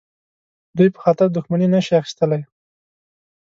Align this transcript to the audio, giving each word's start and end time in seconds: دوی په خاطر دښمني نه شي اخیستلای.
دوی 0.77 0.89
په 0.95 0.99
خاطر 1.03 1.27
دښمني 1.35 1.67
نه 1.73 1.79
شي 1.85 1.93
اخیستلای. 2.01 2.41